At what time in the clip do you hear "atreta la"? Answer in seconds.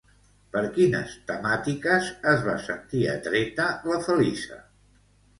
3.17-3.99